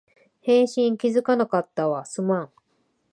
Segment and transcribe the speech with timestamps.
[0.43, 2.51] 返信気づかなかったわ、すまん